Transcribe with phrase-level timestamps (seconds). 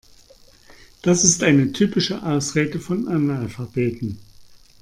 [1.03, 4.17] Das ist eine typische Ausrede von Analphabeten.